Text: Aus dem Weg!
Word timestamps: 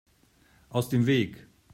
Aus 0.69 0.89
dem 0.89 1.05
Weg! 1.05 1.47